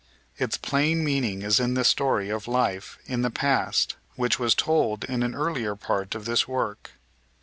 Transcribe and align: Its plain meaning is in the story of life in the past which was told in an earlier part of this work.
Its 0.37 0.57
plain 0.57 1.03
meaning 1.03 1.43
is 1.43 1.59
in 1.59 1.75
the 1.75 1.83
story 1.83 2.29
of 2.31 2.47
life 2.47 2.97
in 3.05 3.21
the 3.21 3.29
past 3.29 3.97
which 4.15 4.39
was 4.39 4.55
told 4.55 5.03
in 5.03 5.21
an 5.21 5.35
earlier 5.35 5.75
part 5.75 6.15
of 6.15 6.25
this 6.25 6.47
work. 6.47 6.93